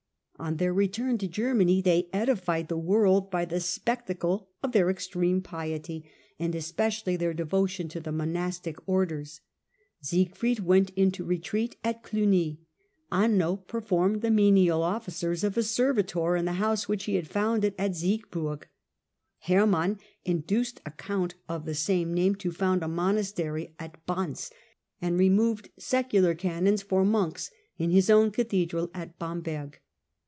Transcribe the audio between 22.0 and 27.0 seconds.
name to found a monastery at Banz, and removed secular canons